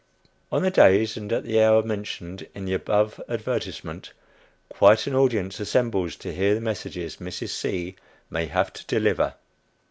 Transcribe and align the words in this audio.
On 0.51 0.63
the 0.63 0.71
days 0.71 1.15
and 1.15 1.31
at 1.31 1.43
the 1.43 1.61
hour 1.61 1.83
mentioned 1.83 2.47
in 2.55 2.65
the 2.65 2.73
above 2.73 3.21
advertisement, 3.29 4.13
quite 4.67 5.05
an 5.05 5.13
audience 5.13 5.59
assembles 5.59 6.15
to 6.15 6.33
hear 6.33 6.55
the 6.55 6.59
messages 6.59 7.17
Mrs. 7.17 7.49
C. 7.49 7.95
may 8.27 8.47
have 8.47 8.73
to 8.73 8.85
deliver. 8.87 9.35